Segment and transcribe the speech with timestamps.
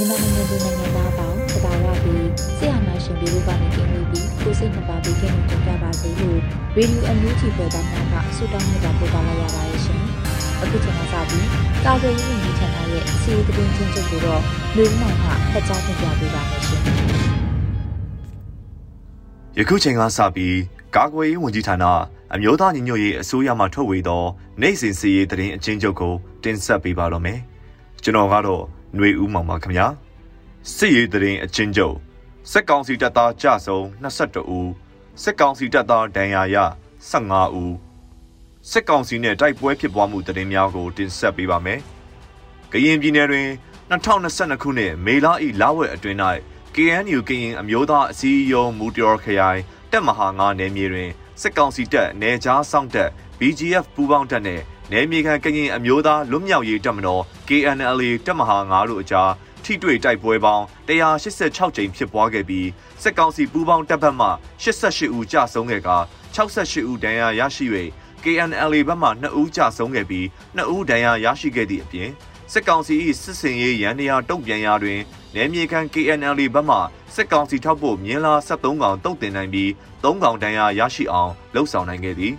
[0.00, 6.38] မြန်မာနိုင်ငံသူနိုင်ငံသားပေါင်းတဘာဝပြီးဆရာနာရှင်ပြည်တို့ကနေကင်းလို့ပြီးကိုစိတ်နှပါပြီးကင်းလို့ကြကြပါစေလို့
[6.76, 10.00] ရေဒီယိုအန်ယူဂျီပေါ်သားများကဆုတောင်းမြတ်တာပို့ပါလိုက်ရပါတယ်ရှင်။
[10.62, 11.46] အခုချိန်ကစပြီး
[11.84, 14.42] ကာကွယ်ရေးဝန်ကြီးဌာနရဲ့စီးရီးသတင်းချင်းချုပ်ကိုတော့
[14.76, 16.80] လူဦးမောင်ကဖတ်ကြားတင်ပြပေးပါမယ်ရှင်။
[19.58, 20.56] ယခုချိန်ကစပြီး
[20.96, 21.84] ကာကွယ်ရေးဝန်ကြီးဌာန
[22.34, 24.24] အမျိုးသားညီညွတ်ရေးအစိုးရမှထုတ်ဝေသော
[24.60, 27.38] နိုင်စဉ်စီရေးသတင်းအချင်းချုပ်ကိုတင်ဆက်ပေးပါတော့မယ်။
[28.02, 28.64] ကျွန်တော်ကတော့
[28.96, 29.86] ຫນွေဦးမောင်ပါခင်ဗျာ
[30.74, 31.96] စစ်ရေးတရင်အချင်းချုပ်
[32.50, 34.70] စက်ကောင်စီတပ်သားကြဆုံ22ဦး
[35.22, 36.56] စက်ကောင်စီတပ်သားဒဏ်ရာရ
[37.10, 37.74] 15ဦး
[38.70, 41.80] စစ်ကောင်စီနဲ့တိုက်ပွဲဖြစ်ပွားမှုတရင်များကိုတင်ဆက်ပေးပါမယ်
[42.72, 43.48] ကရင်ပြည်နယ်တွင်
[43.90, 45.26] 2022ခုနှစ်မေလ၏
[45.60, 46.18] လဝက်အတွင်း၌
[46.74, 59.30] KNU ကရင်အမျိုးသားအစည်းအရုံးမူတရော်ခရိုင်တပ်မဟာ9နယ်မြေတွင်စစ်ကောင်စီတပ်နယ်ခြားစောင့်တပ် BGF ပူးပေါင်းတပ်နှင့် နယ်မြေခံကရင်အမျိုးသားလွတ်မြောက်ရေးတပ်မတော် KNLA တပ်မဟာ9တို့အကြား
[59.64, 62.68] ထိတွေ့တိုက်ပွဲပေါင်း186ကြိမ်ဖြစ်ပွားခဲ့ပြီး
[63.02, 64.28] စစ်ကောင်စီပူးပေါင်းတပ်ဘက်မှ
[64.62, 65.90] 88ဦးကြာဆုံးခဲ့က
[66.36, 67.66] 68ဦးဒဏ်ရာရရှိ၍
[68.24, 72.10] KNLA ဘက်မှ2ဦးကြာဆုံးခဲ့ပြီး2ဦးဒဏ်ရာရရှိခဲ့သည့်အပြင်
[72.52, 75.00] စစ်ကောင်စီ၏စစ်စင်ရေးရန်ရာတုံ့ပြန်ရာတွင်
[75.34, 76.78] နယ်မြေခံ KNLA ဘက်မှ
[77.14, 79.68] စစ်ကောင်စီထောက်ပို့မြင်းလာ73កောင်တုတ်တင်နိုင်ပြီး
[80.02, 82.34] 3កောင်ဒဏ်ရာရရှိအောင်လှုပ်ဆောင်နိုင်ခဲ့သည်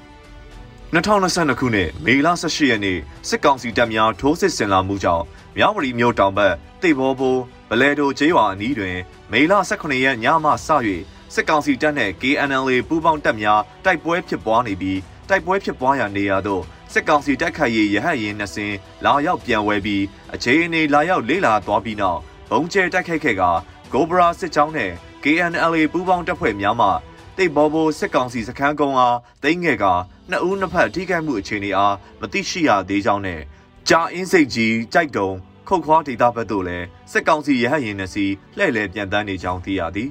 [0.96, 5.25] 2022ခုနှစ်မေလ18ရက်နေ့စစ်ကောင်စီတပ်များထိုးစစ်ဆင်လာမှုကြောင့်
[5.57, 8.97] မြောက်ဝတီမြို့တောင်ဘက်တိတ်ဘောဘိုးဗလဲတိုကျေးရွာအနီးတွင်
[9.31, 10.53] မေလ18ရက်ညမှစ၍
[11.34, 15.00] စစ်ကောင်စီတပ်နှင့် KNLA ပူးပေါင်းတပ်များတိုက်ပွဲဖြစ်ပွားနေပြီး
[15.30, 16.63] တိုက်ပွဲဖြစ်ပွားရာနေရာသို့
[16.94, 20.03] စစ်ကောင်စီတိုက်ခိုက်ရေးရဟတ်ရင်နှစ်စင်းလာရောက်ပြန်ဝဲပြီး
[20.34, 22.19] အခြေအနေလာရောက်လေးလာသွားပြီးနောက်
[22.50, 23.44] ဘုံကျဲတိုက်ခိုက်ခဲ့က
[23.91, 24.91] ဂိုဘရာစစ်ကြောင်းနဲ့
[25.24, 26.90] KNLA ပူးပေါင်းတပ်ဖွဲ့များမှ
[27.38, 29.85] တိတ်ဘောဘိုးစစ်ကောင်စီစခန်းကုန်းအားသိမ်းခဲ့က
[30.31, 33.42] နှစ်ဦးနှစ်ဖက်ထိခိုက်မှုအခြေအနေအားမသိရှိရသေးကြောင်းနဲ့
[33.90, 35.30] ကြာအင်းစိတ်ကြီးကြိုက်တုံ
[35.68, 38.25] ခုတ်ခွာဒေသဘက်သို့လည်းစစ်ကောင်စီရဟတ်ရင်နှစီ
[38.58, 40.09] လှည့်လည်ပြန်တန်းနေကြောင်းသိရသည်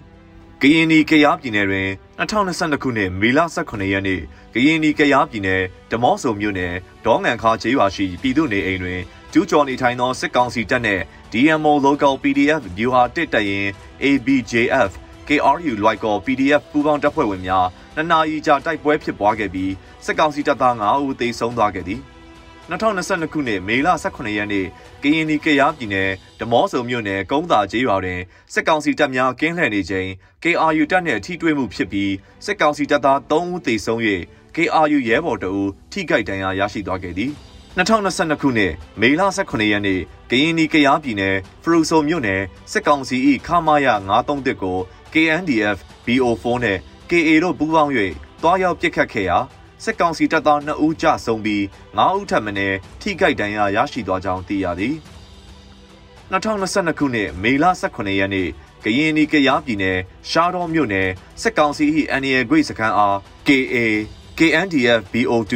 [0.63, 1.89] ကရင်နီကရားပြည်နယ်တွင်
[2.19, 4.21] 2022ခုနှစ်မေလ18ရက်နေ့
[4.55, 9.01] ကရင်နီကရားပြည်နယ်ဓမော့ဆုံမြို့နယ်ဒေါငံခါကျေးရွာရှိပြည်သူနေအိမ်တွင်
[9.33, 11.03] ကျူးကျော်နေထိုင်သောစစ်ကောင်စီတပ်နှင့်
[11.33, 13.67] DMO Local PDF ဗျူဟာတစ်တရင်
[14.05, 14.91] ABJF
[15.31, 19.73] KRU လွိုက်ကော PDF ပူးပေါင်းတပ်ဖွဲ့ဝင်များနှစ်နာရီကြာတိုက်ပွဲဖြစ်ပွားခဲ့ပြီး
[20.05, 22.01] စစ်ကောင်စီတပ်သား9ဦးသေဆုံးသွားခဲ့သည်
[22.71, 24.67] 2022ခုနှစ်မေလ18ရက်နေ့
[25.03, 28.21] ကရင်နီကရားပြည်နယ်ဓမောဆုံမြို့နယ်ကုန်းသာကျေးရွာတွင်
[28.53, 30.09] စစ်ကောင်စီတပ်များကင်းလှည့်နေချိန်
[30.43, 32.13] KRU တပ်နှင့်ထိတွေ့မှုဖြစ်ပြီး
[32.45, 34.01] စစ်ကောင်စီတပ်သား3ဦးသေဆုံး၍
[34.57, 37.33] KRU ရဲဘော်တအူထိခိုက်ဒဏ်ရာရရှိသွားခဲ့သည်
[37.79, 42.43] 2022ခုနှစ်မေလ18ရက်နေ့ကရင်နီကရားပြည်နယ်ဖရူဆိုမြို့နယ်
[42.73, 43.87] စစ်ကောင်စီ၏ခမာယ
[44.27, 44.79] 931ကို
[45.15, 46.79] KNDF BO4 နဲ့
[47.11, 47.93] KA တို့ပူးပေါင်း၍
[48.43, 49.39] တွားရောက်ပစ်ခတ်ခဲ့ရာ
[49.85, 51.63] စစ်ကောင်စီတပ်သား2ဦးကြဆုံးပြီး
[51.97, 52.53] 9ဦးထပ်မံ
[53.01, 54.95] ထိခိုက်ဒဏ်ရာရရှိသွားကြောင်းသိရသည်
[56.31, 58.49] 2022ခုနှစ်မေလ18ရက်နေ့
[58.85, 59.99] ကရင်နီကရားပြည်နယ်
[60.31, 61.09] ရှားတော်မြို့နယ်
[61.43, 63.17] စစ်ကောင်စီ၏အန်ရီယယ်ဂရိတ်စခန်းအား
[63.49, 63.77] KA
[64.39, 65.55] KNDF BO2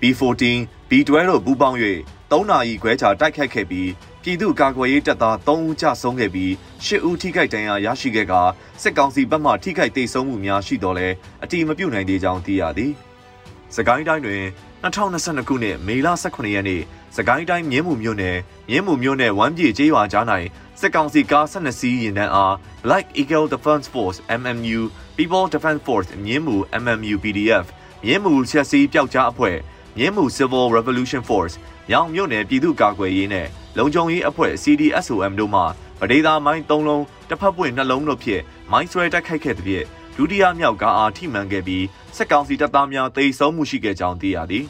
[0.00, 0.44] B14
[0.90, 1.78] B12 တို့ပူးပေါင်း၍
[2.30, 3.88] 3နာရီခွဲကြာတိုက်ခိုက်ခဲ့ပြီး
[4.28, 6.50] ပြည်သူ့ကာကွယ်ရေးတပ်သား3ဦးကြဆုံးခဲ့ပြီး
[6.84, 8.34] 10ဦးထိခိုက်ဒဏ်ရာရရှိခဲ့က
[8.82, 11.08] စစ်ကောင်စီဘက်မှထိခိုက်ဒေဆုံးမှုများရှိတော်လဲ
[11.42, 12.92] အတိမပြုတ်နိုင်သေးကြောင်းသိရသည်။
[13.76, 14.42] စကိုင်းတိုင်းတွင်
[14.84, 16.82] 2022ခုနှစ်မေလ18ရက်နေ့
[17.16, 18.38] စကိုင်းတိုင်းမြင်းမှုမြို့နယ်
[18.70, 20.24] မြင်းမှုမြို့နယ်ဝမ်းပြေကျေးရွာကြား၌
[20.80, 24.80] စစ်ကောင်စီကား12စီးရင်တန်းအား Black Eagle Defense Force MMU
[25.16, 27.66] People Defense Force မြင်းမှု MMU PDF
[28.04, 29.56] မြင်းမှုချက်စီးပျောက်ကြားအဖွဲ့
[29.98, 31.54] မြင်းမှု Civil Revolution Force
[31.90, 33.46] မြောင်မြို့နယ်ပြည်သူ့ကာကွယ်ရေးနဲ့
[33.78, 35.62] လုံခြုံရေးအဖွဲ့ CDSOM တို့မှ
[36.00, 41.84] ဗဒေသာမိုင်း၃လုံးတစ်ဖက်ပွင့်နှလုံးတို့ဖြင့်မိုင်းဆွဲတိုက်ခိုက်ခဲ့တဲ့ဖြင့်ဒုတိယမြောက်ကားအားထိမှန်ခဲ့ပြီး
[42.16, 44.64] စက်ကောင်စီတပ်သားများတိတ်ဆုံးမှုရှိခဲ့ကြောင်းသိရသည်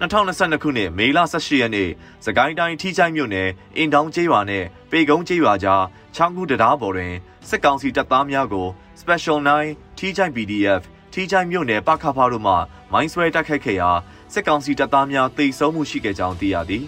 [0.00, 1.90] 2022ခုနှစ်မေလ18ရက်နေ့
[2.24, 5.84] စကိုင်းတိုင်းထီးချိုင်းမြို့နယ်အင်တောင်ကျေးရွာနဲ့ပေကုန်းကျေးရွာကြား
[6.14, 7.14] ချောင်းကူတရားပေါ်တွင်
[7.48, 8.66] စစ်ကောင်စီတပ်သားများကို
[9.00, 12.54] Special 9ထီးချိုင်း PDF ထီးချိုင်းမြို့နယ်ပခဖာတို့မှ
[12.92, 13.90] မိုင်းဆွဲတိုက်ခိုက်ခဲ့ရာ
[14.32, 16.84] စစ်ကောင်စီတပ်သားများတိတ်ဆုံးမှုရှိခဲ့ကြောင်းသိရသည်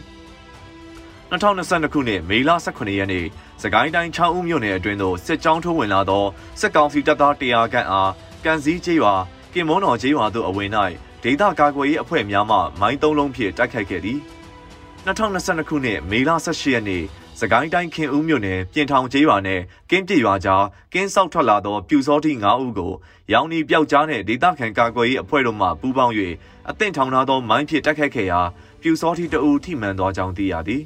[1.30, 3.26] 2022ခုနှစ်မေလ18ရက်နေ့
[3.62, 6.24] စကိုင်းတိုင်းချောင်းဦးမြို့နယ်အတွင်းသို့စစ်ကြောင်းထိုးဝင်လာသော
[6.60, 8.10] စစ်ကောင်စီတပ်သား100ခန့်အား
[8.44, 9.14] ကန်စည်းကျေးရွာ
[9.52, 10.70] ကင်မွန်းတော်ကျေးရွာသို့အဝင်၌
[11.22, 14.18] ဒေသကာကွယ်ရေးအဖွဲ့များမှမိုင်းသုံးလုံးဖြင့်တိုက်ခိုက်ခဲ့သည်
[15.06, 17.04] 2022ခုနှစ်မေလ18ရက်နေ့
[17.40, 19.60] စကိုင်းတိုင်းခင်ဦးမြို့နယ်ပြင်ထောင်ကျေးရွာနဲ့
[19.90, 22.92] ကင်းပြရွာကြားကင်းဆောက်ထွက်လာသောပြူစောတိ9ဦးကို
[23.32, 26.14] ရောင်နီပျောက်ကြားနဲ့ဒေသခံကာကွယ်ရေးအဖွဲ့တို့မှပူးပေါင်း၍
[26.70, 28.40] အသင့်ထောင်ထားသောမိုင်းဖြင့်တိုက်ခိုက်ခဲ့ရာ
[28.82, 30.82] ပြူစောတိတအူထိမှန်သောကြောင်းသိရသည်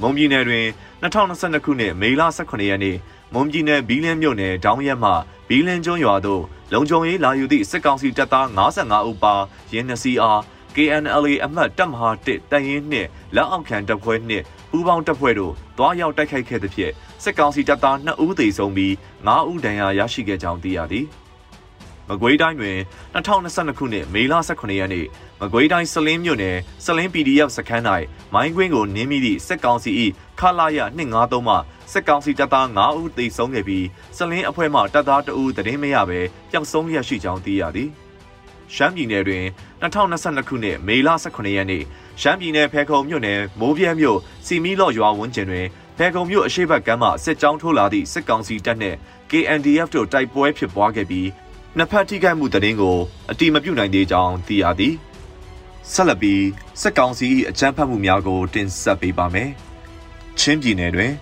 [0.00, 0.66] မုံပြည်နယ်တွင်
[1.02, 2.96] 2022ခုနှစ်မေလ18ရက်နေ့
[3.34, 5.12] မွန်ပြည်နယ်ဘီလင်းမြို့နယ်ဒေါင်းရက်မှ
[5.48, 6.42] ဘီလင်းကျွန်းရွာသို့
[6.72, 9.34] လုံခြုံရေးလာယူသည့်စစ်ကောင်စီတပ်သား55ဦးပါ
[9.72, 10.40] ရင်းနှစီအား
[10.74, 16.92] KNLA အမှတ်တပ်မဟာ1တရင်နှင့်လက်အောက်ခံတပ်ဖွဲ့နှင့် ပူးပေါင်းတပ်ဖွဲ့တို့တွားရောက်တိုက်ခိုက်ခဲ့သဖြင့်
[17.22, 18.92] စစ်ကောင်စီတပ်သား2ဦးသေဆုံးပြီး
[19.26, 21.06] 9ဦးဒဏ်ရာရရှိခဲ့ကြောင်းသိရသည်
[22.08, 22.76] မကွေးတိုင်းတွင်
[23.14, 25.06] 2022ခုနှစ်မေလ18ရက်နေ့
[25.40, 27.84] မကွေးတိုင်းစလင်းမြို့နယ်စလင်း PDF စခန်း၌
[28.34, 29.90] မိုင်းကွင်းကိုနင်းမိသည့်စစ်ကောင်စီ၏
[30.40, 31.56] ခလာရ253မှ
[31.92, 33.86] စစ်ကောင်စီတပ်သား9ဦးသေဆုံးခဲ့ပြီး
[34.16, 36.20] စလင်းအဖွဲ့မှတပ်သား2ဦးတည်င်းမရဘဲ
[36.50, 37.90] ပျောက်ဆုံးလျက်ရှိကြောင်းသိရသည်
[38.74, 39.44] ရှမ်းပြည်နယ်တွင်
[39.82, 41.84] 2022ခုနှစ်မေလ18ရက်နေ့
[42.20, 45.66] ရှမ်းပြည်နယ်ဖဲခုံမြို့နယ်မိုးပြဲမြို့စီမီလော့ရွာဝန်းကျင်တွင်
[45.96, 48.96] ဖဲခုံမြို့အရှိတ်ဘက်ကမ်းမှစစ်ကြောင်းထိုးလာသည့်စစ်ကောင်စီတပ်နှင့်
[49.30, 51.28] KNDF တို့တိုက်ပွဲဖြစ်ပွားခဲ့ပြီး
[51.76, 52.96] နှစ်ဖက်ထိခိုက်မှုတရင်ကို
[53.30, 54.94] အတိမပြုနိုင်သေးကြောင်းသိရသည်
[55.92, 56.44] ဆက်လက်ပြီး
[56.80, 59.50] စစ်ကောင်စီအကြမ်းဖက်မှုများကို တင်ဆက်ပေးပါမယ်
[60.38, 61.12] ချင်းပြည်နယ်တွင်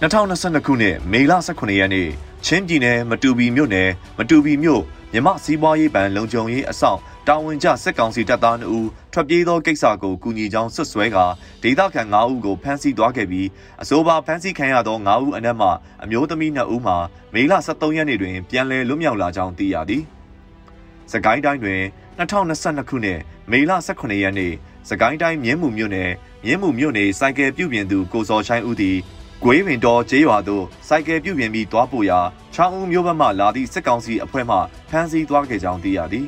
[0.00, 2.08] 2022ခုနှစ်မေလ18ရက်နေ့
[2.44, 4.82] ချင်းပြည်နယ်မတူပီမြို့နယ်မတူပီမြို့
[5.12, 11.18] မြမစီးပွားရေးဘဏ်လုံခြုံရေးအဆောင် တာဝန်ကျစစ်ကောင်စီတပ်သား2ဦးထွက်ပြေးသောကိစ္စကိုကူညီကြောင်းဆွဆွဲက
[11.62, 13.48] ဒေသခံ9ဦးကိုဖမ်းဆီးသွားခဲ့ပြီး
[13.82, 15.68] အဆိုပါဖမ်းဆီးခံရသော9ဦးအနက်မှ
[16.02, 16.96] အမျိုးသမီး2ဦးမှာ
[17.34, 20.02] မေလ23ရက်နေ့တွင်ပြန်လည်လွတ်မြောက်လာကြောင်းသိရသည်။
[21.12, 21.82] စကိုင်းတိုင်းတွင်
[22.18, 23.20] 2022ခုနှစ်
[23.50, 24.52] မေလ18ရက်နေ့
[24.88, 26.10] စကိုင်းတိုင်းမြင်းမှုမြို့နယ်
[26.44, 28.96] မြင်းမှုမြို့နယ်စိုက်ကယ်ပြုပြင်သူကိုစော်ချိုင်းဦးသည်
[29.42, 32.20] ဂွေးဝင်တော်ကျေးရွာသို့စိုက်ကယ်ပြုပြင်ပြီးသွားပို့ရာ
[32.54, 34.56] ချောင်းဦးမြို့ဘက်မှလာသည့်စစ်ကောင်စီအဖွဲ့မှ
[34.90, 36.26] ဖမ်းဆီးသွားခဲ့ကြောင်းသိရသည်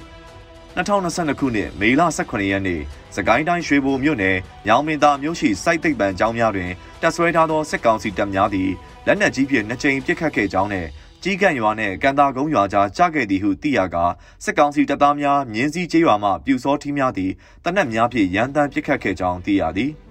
[0.78, 2.80] 2022ခုနှစ်မေလ18ရက်နေ့
[3.16, 4.36] စကိုင်းတိုင်းရွှေဘိုမြို့နယ်
[4.66, 6.70] ညောင်မင်းသားမြို့ရှိစိုက်သိပ်ပံကျောင်းများတွင်
[7.02, 8.70] တပ်ဆွဲထားသောစစ်ကောင်စီတပ်များသည်
[9.06, 10.88] လက်နက်ကြီးဖြင့်နှစ်ကြိမ်ပစ်ခတ်ခဲ့ကြောင်းနှင့်
[11.22, 14.04] ကြီးကန့်ရွာနှင့်ကန်တာကုန်းရွာကြားကြားခဲ့သည်ဟုသိရကာ
[14.44, 17.32] စစ်ကောင်စီတပ်သားများမြင်းစည်းကျေးရွာမှပြူစောထီးများသည်
[17.64, 19.92] တနက်များဖြင့်ရန်တမ်းပစ်ခတ်ခဲ့ကြောင်းသိရသည်။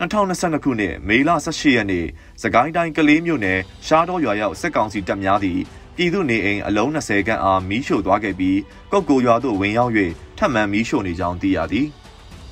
[0.00, 2.06] 2022ခုနှစ်မေလ18ရက်နေ့
[2.42, 5.60] စကိုင်းတိုင်းကလေးမြို့နယ်ရှားတော်ရွာရောက်စစ်ကောင်စီတပ်များသည်
[6.02, 8.58] ပြည်သူနေအိမ်အလုံး20ခန့်အားမီးရှို့သွားခဲ့ပြီး
[8.92, 9.92] ကုတ်ကိုရွာသို့ဝင်ရောက်၍
[10.38, 11.86] ထပ်မံမီးရှို့နေကြောင်းသိရသည်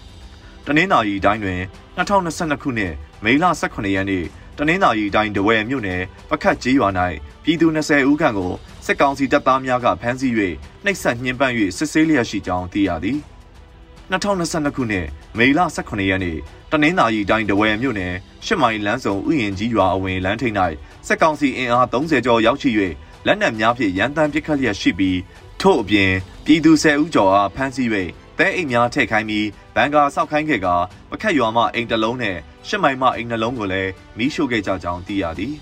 [0.66, 1.60] ။တနင်္သာရီတိုင်းတွင်
[1.96, 2.92] 2022ခုနှစ်
[3.24, 4.24] မေလ18ရက်နေ့
[4.58, 6.88] တနင်္သာရီတိုင်းတဝယ်မြို့နယ်ပခတ်ကြီးရွာ၌
[7.44, 8.52] ပြည်သူ20ဦးခန့်ကို
[8.86, 10.32] စစ်ကောင်စီတပ်သားများကဖမ်းဆီး၍
[10.84, 13.18] နှိပ်စက်ညှဉ်းပန်း၍စစ်ဆေးလျက်ရှိကြောင်းသိရသည်။
[14.12, 15.06] 2022ခုနှစ်
[15.38, 16.36] မေလ18ရက်နေ့
[16.72, 18.14] တနင်္သာရီတိုင်းတဝယ်မြို့နယ်
[18.46, 20.54] ရှစ်မိုင်လမ်းစုံဥယျာဉ်ကြီးရွာအဝင်လမ်းထိပ်၌
[21.06, 22.70] စက်ကောင်စီအင်အား30ကျော်ရောက်ရှိ၍
[23.30, 25.19] လက်နက်များဖြင့်ရန်တမ်းပစ်ခတ်လျက်ရှိပြီး
[25.60, 26.12] ထို့အပြင်
[26.44, 27.88] ပြည်သူ10ဦးကျော်အားဖမ်းဆီး၍
[28.38, 30.69] တဲအိမ်များထည့်ခိုင်းပြီးဘန်ကာဆောက်ခိုင်းခဲ့က
[31.10, 32.36] ပခတ်ရွာမှအိမ်တစ်လုံးနဲ့
[32.69, 35.54] ရှစ်မိုင်မှအိမ်နှလုံးကိုလည်းမီးရှို့ခဲ့ကြကြောင်းသိရသည်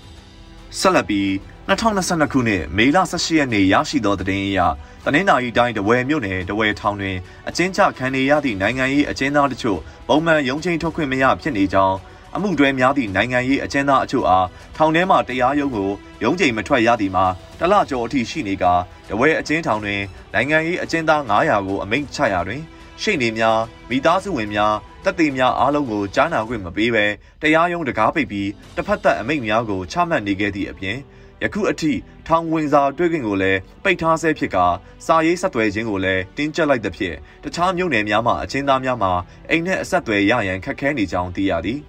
[0.79, 1.27] ဆက်လက်ပြီး
[1.67, 4.59] 2022ခုနှစ်မေလ18ရက်နေ့ရရှိသောသတင်းအရ
[5.05, 7.17] တနင်္သာရီတိုင်းတဝယ်မြို့နယ်တဝယ်ထောင်တွင်
[7.49, 11.97] အကျဉ်းချခံနေရသည့်နိုင်ငံရေးအကျဉ်းသားတို့ပုံမှန်ရုံးချင်းထုတ်ခွင့်မရဖြစ်နေကြောင်း
[12.37, 15.89] အမှုတွဲများသည့်နိုင်ငံရေးအကျဉ်းသားအချို့အားထောင်ထဲမှတရားရုံးကို
[16.23, 17.25] ရုံးချိန်မထွက်ရသည်မှာ
[17.59, 18.65] တလကျော်အထိရှိနေက
[19.09, 20.01] တဝဲအကျဉ်းထောင်တွင်
[20.33, 22.61] နိုင်ငံရေးအကျဉ်းသား900ကိုအမိန့်ချရာတွင်
[23.01, 27.05] ရှေ့နေများမိသားစုဝင်များတပ်သေးများအားလုံးကိုကြားနာခွင့်မပေးဘဲ
[27.41, 30.97] တရားရုံးတကားပိတ်ပြီးတစ်ဖက်သက်အမိန့်များကိုချမှတ်နေခဲ့သည့်အပြင်
[31.43, 31.91] ယခုအထိ
[32.27, 34.57] ထောင်ဝင်စာတွေ့ခွင့်ကိုလည်းပိတ်ထားဆဲဖြစ်က
[35.05, 39.11] စာရေးဆက်သွယ်ခြင်းကိုလည်းတင်းကျပ်လိုက်သဖြင့်တခြားမြို့နယ်များမှာအချင်းသားများမှာ
[39.49, 41.79] အိမ်နဲ့အဆက်အသွယ်ရရန်ခက်ခဲနေကြောင်းသိရသည်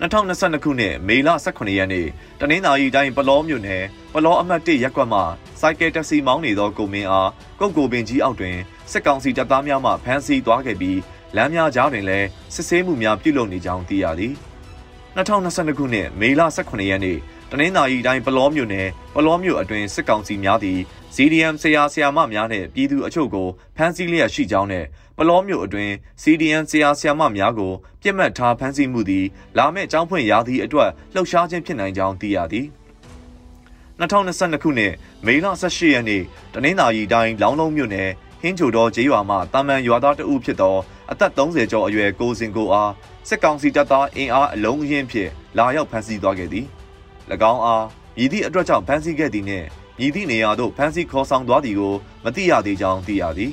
[0.00, 2.06] 2022ခုနှစ်မေလ18ရက်နေ့
[2.40, 3.82] တနင်္သာရီတိုင်းပလောမြို့နယ်
[4.14, 5.20] ပလောအမှတ်1ရပ်ကွက်မှ
[5.60, 7.30] စိုက်ကယ်တက်ဆီမောင်းနေသောကိုမင်းအား
[7.60, 8.56] ကုတ်ကိုပင်ကြီးအောက်တွင်
[8.90, 10.98] စစ်ကောင်စီတပ်သားများမှဖမ်းဆီးသွားခဲ့ပြီး
[11.36, 14.34] လမ်းများကြားတွင်လည်းစစ်ဆေးမှုများပြုလုပ်နေကြောင်းသိရသည်
[15.16, 17.18] 2022ခုနှစ်မေလ18ရက်နေ့
[17.52, 20.78] တနင်္သာရီတိုင်းပလောမြို့နယ်ပလောမြို့အတွင်စစ်ကောင်စီများသည်
[21.14, 24.84] CDM ဆရာဆရာမများနှင့်ပြည်သူအချို့ကိုဖမ်းဆီးလျက်ရှိကြောင်းနဲ့
[25.16, 25.90] ပလောမြို့အတွင်
[26.22, 29.26] CDM ဆရာဆရာမများကိုပြစ်မှတ်ထားဖမ်းဆီးမှုသည်
[29.58, 32.66] လာမယ့်ကျောင်းဖွင့်ရာသည့်အတွက်လှုပ်ရှားခြင်းဖြစ်နိုင်ကြောင်းသိရသည်
[34.00, 34.92] 2022ခုနှစ်
[35.26, 36.22] မေလ18ရက်နေ့
[36.54, 40.76] တနင်္သာရီတိုင်းလောင်းလုံးမြို့နယ်ဟင်းချိုတော်ကျေးရွာမှတာမန်ရွာသားတဦးဖြစ်သော
[41.10, 42.92] အသက်30ကျော်အရွယ်ကိုစင်ကိုအား
[43.28, 46.66] စစ်ကောင်စီတပ်သားအင်အားအလုံးအရင်းဖြင့်လာရောက်ဖမ်းဆီးသွားခဲ့သည်၎
[47.52, 47.84] င်းအား
[48.16, 49.66] မြည်သည့်အတွက်ကြောင့်ဖမ်းဆီးခဲ့သည်နှင့်
[49.98, 51.94] မြည်သည့်နေရာသို့ဖမ်းဆီးခေါ်ဆောင်သွားသည်ကို
[52.24, 53.52] မသိရသေးကြောင်းသိရသည်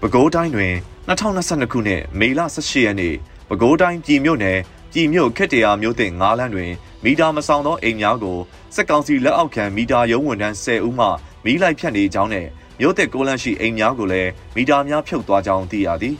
[0.00, 0.74] ပဲခူးတိုင်းတွင်
[1.08, 3.14] 2022ခုနှစ်မေလ18ရက်နေ့
[3.48, 4.58] ပဲခူးတိုင်းပြည်မြို့နယ်
[4.92, 6.70] ပြည်မြို့ခက်တရာမြို့တင်9လမ်းတွင်
[7.04, 8.38] မီတာမဆောင်သောအိမ်များကို
[8.74, 11.06] စစ်ကောင်စီလက်အောက်ခံမီတာရုံးဝန်ထမ်း10ဦးမှ
[11.44, 12.46] မီးလိုက်ဖြတ်နေကြောင်းနဲ့
[12.80, 16.16] မြို့သက်ကိုလန့်ရှိအိမ်များကိုလည်းမီတာများဖြုတ်သွားကြောင်းသိရသည်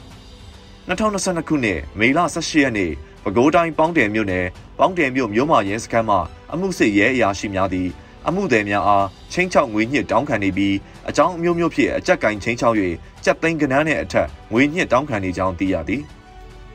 [0.88, 2.92] 2022ခုနှစ်မေလ18ရက်နေ့
[3.24, 4.46] ပဲခူးတိုင်းပေါင်းတယ်မြို့နယ်
[4.78, 6.16] ပေါင်းတယ်မြို့မြို့မရဲစခန်းမှ
[6.52, 7.88] အမှုစစ်ရဲအရာရှိများသည်
[8.28, 10.76] အမှုသည်များအားချင်းချောက်ငွေညှစ်တောင်းခံနေပြီး
[11.08, 12.76] အကြောင်းအမျိုးမျိုးဖြင့်အကြက်ကင်ချင်းချောက်၍
[13.24, 16.02] ကြက်သိန်းကနန်းနှင့်အထက်ငွေညှစ်တောင်းခံနေကြောင်းသိရသည်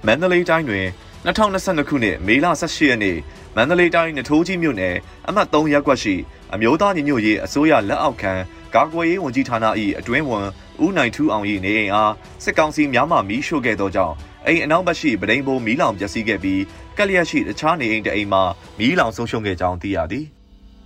[0.06, 0.86] မန္တလေးတိုင်းတွင်
[1.26, 3.18] 2022ခုနှစ်မေလ18ရက်နေ့
[3.56, 4.96] မန္တလေးတိုင်းနထိုးကြီးမြို့နယ်
[5.28, 6.16] အမှတ်3ရပ်ကွက်ရှိ
[6.54, 8.34] အမျိုးသားညီညွတ်ရေးအစိုးရလက်အောက်ခံ
[8.76, 9.66] ကာကွယ်ရေးဝန်ကြီးဌာန၏
[10.00, 10.48] အတွင်းဝန်
[10.84, 14.16] ဦးနိုင်ထူးအောင်၏နေအိမ်အားစစ်ကောင်စီများမှမီးရှို့ခဲ့သောကြောင့်
[14.48, 16.62] အိမ်အနောက်ဘက်ရှိပဒိန်ဘိုးမီးလောင်ပျက်စီးခဲ့ပြီး
[16.98, 18.44] ကက်လျက်ရှိတခြားနေအိမ်တအိမ်မှာ
[18.78, 20.26] မီးလောင်ဆုံးရှုံးခဲ့ကြောင်းသိရသည်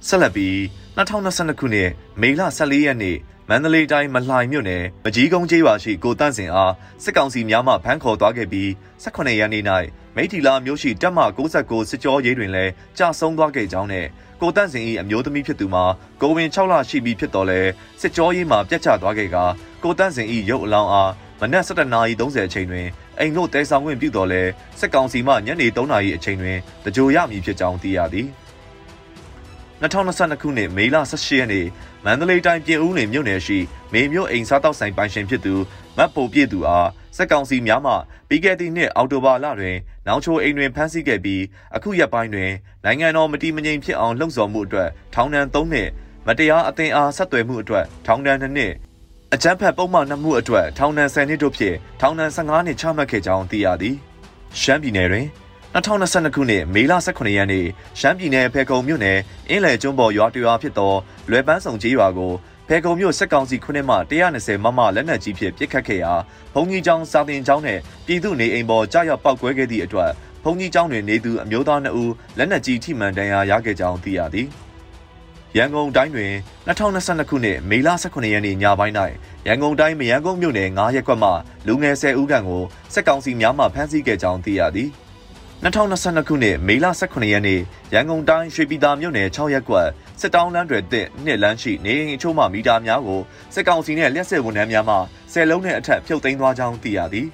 [0.08, 0.56] ဆက်လက်ပြီး
[0.98, 1.90] 2022ခုနှစ်
[2.22, 3.18] မေလ14ရက်နေ့
[3.50, 6.74] မန္တလေးတိုင်းမလှိုင်မြို့နယ်မကြီးကုန်းကျေးရွာရှိကိုတန့်စင်အား
[7.04, 8.70] စစ်ကောင်စီများမှဖမ်းခေါ်သွားခဲ့ပြီး
[9.04, 9.64] 18ရက်နေ့၌
[10.16, 14.06] မိထီလာမြို့ရှိတပ်မ69စစ်ကြောရေးတွင်လည်းကြာဆုံးသွားခဲ့ကြောင်းနဲ့
[14.42, 15.84] ကိုတန့်စင်၏အမျိုးသမီးဖြစ်သူမှာ
[16.22, 17.62] ကိုဝင်6လရှိပြီဖြစ်တော်လဲ
[18.02, 19.38] စစ်ကြောရေးမှာပြတ်ကျသွားခဲ့က
[19.84, 21.12] ကိုတန့်စင်၏ရုပ်အလောင်းအား
[21.42, 22.88] မနက်7:30နာရီ30အချိန်တွင်
[23.20, 24.42] အိမ်တို့တဲဆောင်ခွင့်ပြုတော်လဲ
[24.80, 28.28] စစ်ကောင်စီမှညနေ3နာရီအချိန်တွင်တကြိုရမည်ဖြစ်ကြောင်းသိရသည်
[29.82, 31.66] 2022ခုနှစ်မေလ18ရက်နေ့
[32.06, 33.58] မန္တလေးတိုင်းပြည်ဦးလင်မြို့နယ်ရှိ
[33.94, 35.56] မေမြို့အိမ်စားတောက်ဆိုင်ပိုင်ရှင်ဖြစ်သူ
[35.98, 37.94] မတ်ပိုပြည့်သူအားစက်ကောင်စီများမှ
[38.28, 39.78] ပြီးခဲ့သည့်နှစ်အောက်တိုဘာလတွင်
[40.08, 41.42] နောင်ချိုအိမ်တွင်ဖမ်းဆီးခဲ့ပြီး
[41.76, 42.52] အခုရက်ပိုင်းတွင်
[42.86, 45.90] နိုင်ငံတော်မတိမငြိမ်ဖြစ်အောင်လှုံ့ဆော်မှုအတွက်ထောင်ဒဏ်3နှစ်
[46.28, 48.74] မတရားအသင်းအားဆက်သွယ်မှုအတွက်ထောင်ဒဏ်2နှစ်
[49.36, 53.96] အကြမ်းဖက်ပုံမှန်နှမှုအတွက်ထောင်ဒဏ်10နှစ်တို့ဖြင့်ထောင်ဒဏ်15နှစ်ချမှတ်ခဲ့ကြောင်းသိရသည်
[54.60, 55.28] ရှမ်းပြည်နယ်တွင်
[55.76, 57.66] 2022ခုနှစ်မေလ18ရက်နေ့
[58.00, 59.18] ရှမ်းပြည်နယ်ဖေကုံမြို့နယ်
[59.50, 60.94] အင်းလယ်ကျွန်းပေါ်ရွာတရွာဖြစ်သော
[61.30, 62.34] လွယ်ပန်းဆောင်ကြီးရွာကို
[62.68, 66.14] ဖေကုံမြို့စက်ကောင်စီခုနှစ်မှ120မမလက်နက်ကြီးဖြင့်ပစ်ခတ်ခဲ့ရာ
[66.54, 70.12] ဘုံကြီးကျောင်းစာတင်ကျောင်းနှင့်ပြည်သူနေအိမ်ပေါ်ကြားရောက်ပောက်ကွဲခဲ့သည့်အတွက်
[70.44, 74.48] ဘုံကြီးကျောင်းတွင်နေသူအမျိုးသား2ဦးလက်နက်ကြီးထိမှန်ဒဏ်ရာရခဲ့ကြောင်းသိရသည်
[75.58, 76.34] ရန်ကုန်တိုင်းတွင်
[76.68, 78.96] 2022ခုနှစ်မေလ18ရက်နေ့ညပိုင်း၌
[79.48, 81.30] ရန်ကုန်တိုင်းမရန်ကုန်မြို့နယ်9ရပ်ကွက်မှ
[81.68, 82.64] လူငယ်10ဦးခန့်ကို
[82.94, 84.90] စက်ကောင်စီများမှဖမ်းဆီးခဲ့ကြောင်းသိရသည်။
[85.64, 87.60] 2022ခုနှစ်မေလ18ရက်နေ့
[87.94, 89.88] ရန်ကုန်တိုင်းရွှေပြည်သာမြို့နယ်6ရပ်ကွက်
[90.20, 93.22] စစ်တောင်းလမ်းတွေတဲ့နှစ်လမ်းရှိနေအိမ်အချို့မှမီတာများကို
[93.54, 94.96] စစ်ကောင်စီနှင့်လက်ဆက်ဝန်ထမ်းများမှ
[95.34, 97.28] ဆယ်လုံးနှင့်အထက်ဖြုတ်သိမ်းသွားကြောင်းသိရသည်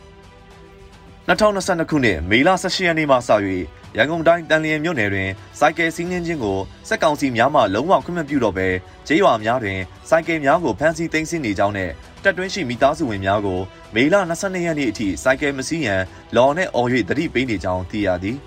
[1.30, 3.30] 2022ခုနှစ်မေလ18ရက်နေ့မှစ၍
[3.98, 5.30] ရန်ကုန်တိုင်းတန်လျင်မြို့နယ်တွင်
[5.60, 8.68] စိုက်ကယ်စီးနှင်းခြင်းကိုစက်ကောင်စီများမှလုံးဝခွင့်မပြုတော့ဘဲ
[9.08, 9.80] ကျေးရွာများတွင်
[10.10, 11.90] စိုက်ကယ်များကိုဖမ်းဆီးသိမ်းဆည်းနေကြောင်းနဲ့
[12.24, 13.60] တက်တွင်းရှိမိသားစုဝင်များကို
[13.96, 16.02] မေလ22ရက်နေ့အထိစိုက်ကယ်မစီးရန်
[16.36, 18.38] လော်နဲ့အော်၍တတိပေးနေကြောင်းသိရသည်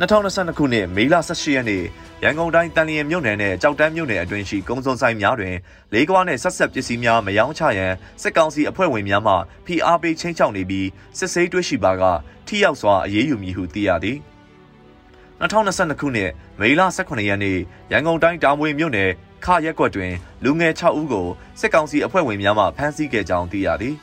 [0.00, 1.82] 2022ခုနှစ်မေလ18ရက်နေ့
[2.22, 5.54] ရန်ကုန်တိုင်းတန်လျင်မြို့နယ်နဲ့ကြောက်တန်းမြို့နယ်အတွင်းရှိကုန်းစုံဆိုင်များတွင်
[5.92, 9.34] လေးကွာနှင့်ဆက်ဆက်ပစ္စည်းများမယောင်းချရန်စစ်ကောင်စီအဖွဲ့ဝင်များမှ
[9.66, 10.88] ဖိအားပေးချင်းချောက်နေပြီး
[11.18, 12.02] စစ်ဆေးတွေ့ရှိပါက
[12.46, 14.18] ထိရောက်စွာအရေးယူမည်ဟုသိရသည်။
[15.40, 17.58] 2022ခုနှစ်မေလ18ရက်နေ့
[17.92, 19.10] ရန်ကုန်တိုင်းတာမွေမြို့နယ်
[19.44, 20.12] ခရက်ကွက်တွင်
[20.44, 21.26] လူငယ်6ဦးကို
[21.60, 23.94] စစ်ကောင်စီအဖွဲ့ဝင်များမှဖမ်းဆီးခဲ့ကြောင်းသိရသည်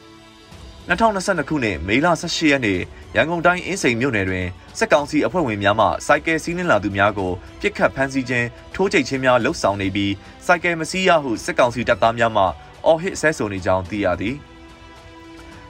[0.90, 2.80] 2022ခုနှစ်မေလ18ရက်နေ့
[3.16, 4.48] ရန်ကုန်တိုင်းအင်းစိန်မြို့နယ်တွင်
[4.78, 10.14] စစ်ကောင်စီအဖွဲ့ဝင်များမှစိုက်ကယ်စီးနှင်လာသူများကိုပြစ်ခတ်ဖမ်းဆီးခြင်းထိုးကျိတ်ခြင်းများလှုပ်ဆောင်နေပြီး
[10.46, 12.44] စိုက်ကယ်မစီးရဟုစစ်ကောင်စီတပ်သားများမှ
[12.86, 14.38] အော်ဟစ်ဆဲဆိုနေကြောင်းသိရသည်။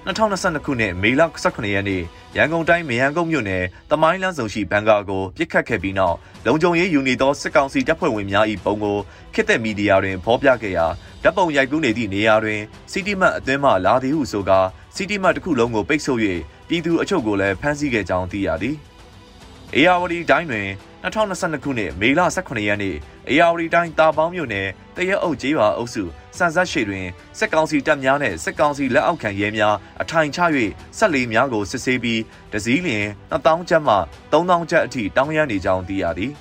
[0.07, 2.01] 2022ခုနှစ်မေလ18ရက်နေ့
[2.35, 8.97] ရန်ကုန်တိုင်းမရန်ကုန်မြို့နယ်တမိုင်းလမ်းစုံရှိဘန်ကာကိုပြစ်ခတ်ခဲ့ပြီးနောက်လုံခြုံရေးယူနေသောစစ်ကောင်စီတပ်ဖွဲ့ဝင်များ၏ပုံကို
[9.33, 10.85] ခေတ်သက်မီဒီယာတွင်ဖော်ပြခဲ့ရာ
[11.23, 14.59] ဓာတ်ပုံရိုက်ကူးနေသည့်နေရာတွင်စီတီမတ်အသင်းမှလာသည်ဟုဆိုကာ
[14.95, 16.19] စီတီမတ်တစ်ခုလုံးကိုပိတ်ဆို့၍
[16.67, 18.75] ပြည်သူအချို့ကိုလည်းဖမ်းဆီးခဲ့ကြောင်းသိရသည်။
[19.75, 20.67] အေယာဝတီတိုင်းတွင်
[21.03, 22.95] 2022ခုနှစ်မေလ18ရက်နေ့
[23.29, 26.03] အေယာဝတီတိုင်းတာပေါင်းမြို့နယ်တရက်အုပ်ကျေးရွာအုပ်စု
[26.37, 27.05] စံဆက်ရှိတွင်
[27.37, 30.39] စစ်ကောင်စီတပ်များနှင့်စစ်ကောင်စီလက်အောက်ခံရဲများအထိုင်ချ၍
[30.97, 32.21] ဆက်လီများကိုစစ်ဆေးပြီး
[32.53, 33.95] တစည်းလျင်2000ကျပ်မှ
[34.33, 36.31] 3000ကျပ်အထိတောင်းရနေကြောင်းသိရသည်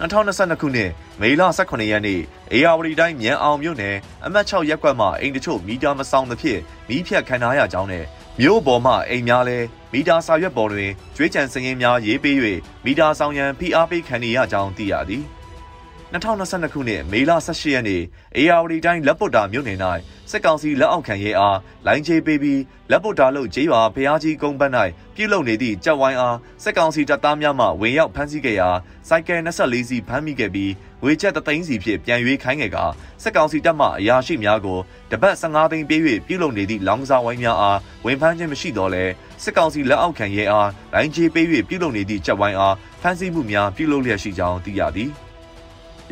[0.00, 2.20] 2022ခုနှစ်မေလ18ရက်နေ့
[2.52, 8.04] အေယာဝတီတိုင်းမြန်အောင်မြို့နယ်အမှတ်6ရပ်ကွက်မှအိမ်တချို့မီတာမဆောင်သဖြင့်မီးဖြတ်ခံထားရကြောင်းနဲ့
[8.40, 9.58] မြို့ပေါ်မှအိမ်များလဲ
[9.98, 12.36] မီတာစာရွက်ပေါ်တွင်ကျွေးကြံစည်ရင်များရေးပေး၍
[12.84, 15.22] မီတာဆောင်ရန်ဖိအားပေးခံနေရကြောင်းသိရသည်
[16.14, 18.02] 2022ခုနှစ်မေလ18ရက်နေ့
[18.36, 19.78] အေယာဝတီတိုင်းလက်ပုတ်တာမြို့နယ်၌
[20.30, 22.60] စစ်ကောင်စီလက်အောက်ခံရဲအားလိုင်းချေပေးပြီး
[22.90, 24.72] လက်ပုတ်တာလို့ဂျေးရွာဖျားကြီးကုန်းပတ်၌
[25.14, 28.68] ပြုလုပ်နေသည့်ကြက်ဝိုင်းအားစစ်ကောင်စီတပ်သားများမှဝင်ရောက်ဖမ်းဆီးခဲ့ရာ
[29.08, 30.72] စိုက်ကယ်24စီးဖမ်းမိခဲ့ပြီး
[31.02, 32.78] ငွေချက်3သိန်းစီဖြင့်ပြန်ရွေးခိုင်းခဲ့က
[33.22, 34.78] စစ်ကောင်စီတပ်မှအရာရှိများကို
[35.10, 39.04] တပတ်15သိန်းပေး၍ပြုလုပ်နေသည့်လောင်စာဝိုင်းများအားဝင်ဖမ်းခြင်းမရှိတော့လဲ
[39.42, 45.25] စစ်ကောင်စီလက်အောက်ခံရဲအားလိုင်းချေပေး၍ပြုလုပ်နေသည့်ကြက်ဝိုင်းအားဖမ်းဆီးမှုများပြုလုပ်လျက်ရှိကြောင်းသိရသည်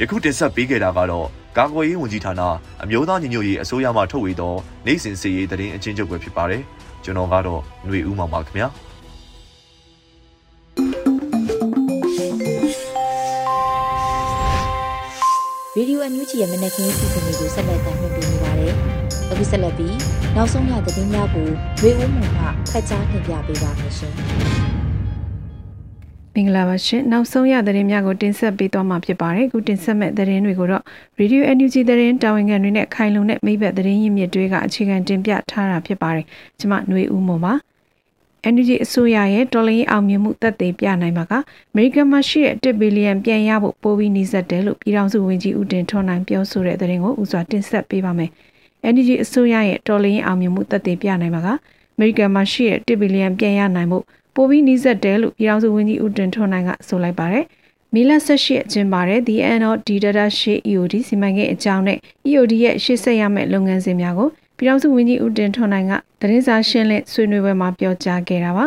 [0.00, 2.42] ယခုတင်ဆက်ပေးခဲ့တာကတော့ကာကွယ်ရေးဝန်ကြီးဌာန
[2.82, 4.54] အမျိုးသားညီညွတ်ရေးအစိုးရမှထုတ်ဝေသော
[4.86, 6.62] နိုင်စဉ်စီရေးတရင်အချင်းချုပ်ပဲဖြစ်ပါတယ်
[7.04, 8.68] ကျွန်တော်ကတော့ຫນွေဦးမောင်ပါခင်ဗျာ
[15.76, 18.72] ရေဒီယိုအန်ယူဂျီရဲ့မနက်ခင်းစီစဉ်တွေကိုဆက်လက်တင်ပြနေပါတယ်။
[19.30, 19.96] အခုဆက်လက်ပြီး
[20.36, 21.48] နောက်ဆုံးရသတင်းများကို
[21.80, 24.14] ရွေးဦးမှမှဖတ်ကြားတင်ပြပေးပါမယ်ရှင်။
[26.36, 30.82] မင်္ဂလာပါရှင်နောက်ဆုံးရသတင်းများကိုတင်ဆက်ပေးသွားမှာဖြစ်ပါတယ်အခုတင်ဆက်မဲ့သတင်းတွေကိုတော့
[31.18, 36.26] Radio NUG သတင်းတာဝန်ခံတွေနဲ့ခိုင်လုံတဲ့မိဘသတင်းရင်းမြစ်တွေကအခြေခံတင်ပြထားတာဖြစ်ပါတယ်
[36.58, 37.54] ကျွန်မຫນွေဦးမွန်ပါ
[38.48, 41.32] energy အစိုးရရဲ့ဒေါ်လာရင်းအောင်မြင်မှုသက်သေပြနိုင်မှာက
[41.72, 48.30] အမေရိကန်မှာရှိတဲ့1ဘီလီယံပြန်ရဖို့ပိုပြီးနှိစက်တယ်လို့ပြည်ထောင်စုဝန်ကြီးဦးတင်ထွန်းနိုင်ပြောဆိုတဲ့သတင်းကိုဦးစွာတင်ဆက်ပေးပါမယ်။
[48.88, 51.48] energy အစိုးရရဲ့ဒေါ်လာရင်းအောင်မြင်မှုသက်သေပြနိုင်မှာက
[51.94, 57.44] အမေရိကန်မှာရှိတဲ့1ဘီလီယံပြန်ရနိုင်ဖို့ ပိုပြီးနှိစက်တယ်လို့ပြည်ထောင်စုဝန်ကြီးဦးတင်ထွန်းနိုင်ကဆိုလိုက်ပါတယ်။
[57.94, 61.98] မီလ18အကျင်းပါတယ် The End of Data Share EOD စီမံကိန်းအကြောင်းနဲ့
[62.28, 68.64] EOD ရဲ့ရှေ့ဆက်ရမယ့်လုပ်ငန်းစဉ်များကိုပြည်ထောင်စုဝန်ကြီးဦးတင်ထွန်းနိုင်ကသတင်းစာရှင်းလင်းဆွေးနွေးပွဲမှာပြောကြားခဲ့တာပါ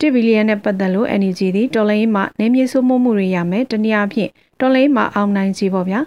[0.00, 4.30] 1ဘီလီယံနဲ့ပတ်သက်လို့ NUG သည်တော်လိုင်းမှနေမြေဆိုးမှုမှုတွေရမယ်တနည်းအားဖြင့်
[4.60, 6.00] တော်လိုင်းမှအောင်နိုင်ကြီးပေါ့ဗျာ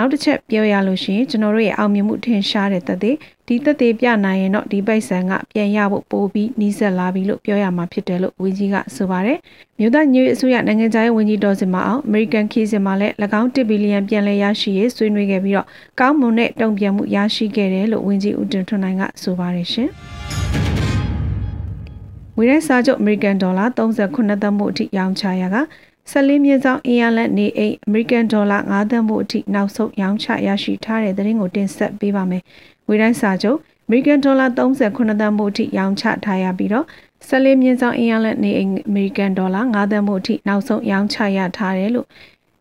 [0.00, 3.12] နောက်တစ်ချက်ပြောရလို့ရှိရင်ကျွန်တော်တို့ရဲ့အောင်မြင်မှုထင်ရှားတဲ့သက်သေ
[3.46, 9.38] ဒီသက်သေပြနိုင်ရင်တော့ဒီပိုက်ဆံကပြန်ရဖို့ပို့ပြီးနှီးဆက်လာပြီလို့ပြောရမှာဖြစ်တယ်လို့ဝန်ကြီးကဆိုပါတယ်
[9.78, 15.66] မြို့သားညွေအစိုးရနိုင်ငံခြားရေးဝန်ကြီးဒေါ်စင်မအောင်အမေရိကန်ခီးစင်မှာလည်း၎င်း1ဘီလီယံပြန်လည်ရရှိရေးဆွေးနွေးခဲ့ပြီးတော့
[16.00, 19.88] ကောင်းမွန်တဲ့တုံ့ပြန်မှုရရှိခဲ့တယ်လို့ဝန်ကြီးဦးတင်ထွန်းနိုင်ကဆိုပါတယ်ရှင်
[22.36, 25.56] ငွေရဲစာချုပ်အမေရိကန်ဒေါ်လာ38သန်းမှုအထိရောင်းချရာက
[26.10, 32.42] 14မြင်းဆောင်အင်ယာလက်နေအိမ်အမေရိကန်ဒေါ်လာ9သန်းမှုအထိနောက်ဆုံးရောင်းချရရှိထားတဲ့သတင်းကိုတင်ဆက်ပေးပါမယ်။
[32.86, 36.86] ငွေတိုင်းစာချုပ်အမေရိကန်ဒေါ်လာ38သန်းမှုအထိရောင်းချထားရပြီးတော့
[37.28, 42.06] 14မြင်းဆောင်အင်ယာလက်နေအိမ်အမေရိကန်ဒေါ်လာ9သန်းမှုအထိနောက်ဆုံးရောင်းချရထားတယ်လို့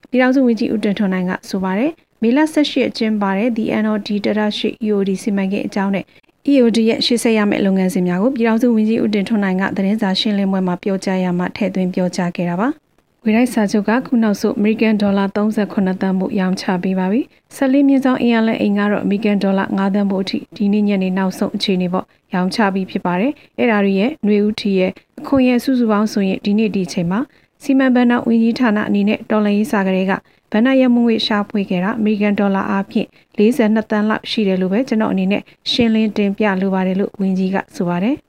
[0.09, 6.05] ပြည်ထောင်စုဝန်ကြီးဦးတင်ထွန်းနိုင်ကဆိုပါတယ်။မေလ18အကျင်းပါတဲ့ The NOD Data Sheet EOD စီမံကိန်းအကြောင်းနဲ့
[6.51, 12.69] EOD ရဲ့ရှေ့ဆက်ရမယ့်လုပ်ငန်းစဉ်များကိုပြည်ထောင်စုဝန်ကြီးဦးတင်ထွန်းနိုင်ကသတင်းစာရှင်းလင်းပွဲမှာပြောကြားရမှထည့်သွင်းပြောကြားခဲ့တာပါ။
[13.29, 17.21] ဝေရိုက်စာချုပ်ကခုနောက်ဆုံး American Dollar 38သန်းမှုရောင်းချပေးပါပြီ။
[17.57, 27.19] 14မြင့်ဆောင်အင်အားလက်အိမ်ကတော့ American Dollar 9သန်းမှုအထိဒီနေ့ညနေနောက်ဆုံးအခြေအနေပေါ့ရောင်းချပြီးဖြစ်ပါတယ်။အဲ့ဒါတွေရဲ့ຫນွေဦးထီရဲ့အခွင့်အရေးစုစုပေါင်းဆိုရင်ဒီနေ့ဒီအချိန်မှာ
[27.63, 30.11] စီမံဘဏ္ဍာဝန်ကြီးဌာနအနေနဲ့တော်လှန်ရေးစာကလေးက
[30.51, 38.17] ဗန်နာရမငွေရှာဖွေခဲ့တာအမေရိကန်ဒေါ်လာအပြင်42တန်းလောက်ရှိတယ်လို့ပဲကျွန်တော်အနေနဲ့ရှင်းလင်းတင်ပြလိုပါတယ်လို့ဝန်ကြီးကဆိုပါတယ်။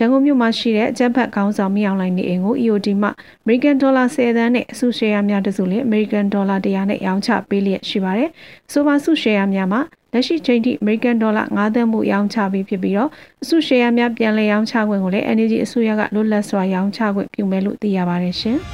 [0.00, 8.30] ရန်ကုန်မြို့မှာရှိတဲ့အကြက်ဖက်ခေါင်းဆောင်မြေအောင်လိုင်းနေအိမ်ကို EOD မှအမေရိကန်ဒေါ်လာ10သန်းနဲ့အစုရှယ်ယာများတစုလအမေရိကန်ဒေါ်လာ100နဲ့ရောင်းချပေးလျက်ရှိပါတယ်။
[8.72, 9.80] ဆိုပါစုရှယ်ယာများမှာ
[10.12, 13.10] လက်ရှိချိန်ထိအမေရိကန်ဒေါ်လာ9သန်းမှုရောင်းချပြီးဖြစ်ပြီးတော့
[13.42, 18.58] အစုရှယ်ယာများပြန်လည်ရောင်းချခွင့်ကိုလည်း NUG အစိုးရကလွတ်လပ်စွာရောင်းချခွင့်ပြုမယ်လို့သိရပါတယ်ရှင်။